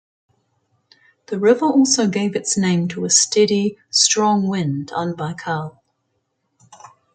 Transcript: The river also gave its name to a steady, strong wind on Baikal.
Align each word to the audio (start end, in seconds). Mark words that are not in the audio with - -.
The 1.27 1.37
river 1.39 1.67
also 1.67 2.07
gave 2.07 2.35
its 2.35 2.57
name 2.57 2.87
to 2.87 3.05
a 3.05 3.09
steady, 3.11 3.77
strong 3.91 4.47
wind 4.47 4.91
on 4.95 5.13
Baikal. 5.13 5.79